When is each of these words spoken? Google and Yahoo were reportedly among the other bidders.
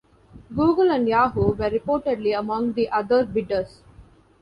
Google 0.55 0.89
and 0.89 1.07
Yahoo 1.07 1.53
were 1.53 1.69
reportedly 1.69 2.35
among 2.35 2.73
the 2.73 2.89
other 2.89 3.23
bidders. 3.23 3.83